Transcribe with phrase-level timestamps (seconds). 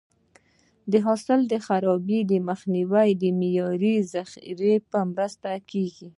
[0.91, 2.19] د حاصل د خرابي
[2.49, 6.07] مخنیوی د معیاري ذخیرې په مرسته کېږي.